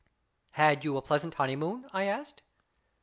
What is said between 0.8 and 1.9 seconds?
you a pleasant honeymoon?"